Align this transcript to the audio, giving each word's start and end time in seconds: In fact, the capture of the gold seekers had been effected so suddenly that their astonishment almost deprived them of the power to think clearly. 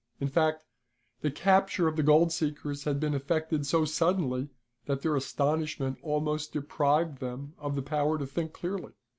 In 0.19 0.29
fact, 0.29 0.63
the 1.21 1.29
capture 1.29 1.87
of 1.87 1.95
the 1.95 2.01
gold 2.01 2.31
seekers 2.31 2.85
had 2.85 2.99
been 2.99 3.13
effected 3.13 3.67
so 3.67 3.85
suddenly 3.85 4.49
that 4.87 5.03
their 5.03 5.15
astonishment 5.15 5.99
almost 6.01 6.51
deprived 6.53 7.19
them 7.19 7.53
of 7.59 7.75
the 7.75 7.83
power 7.83 8.17
to 8.17 8.25
think 8.25 8.51
clearly. 8.51 8.93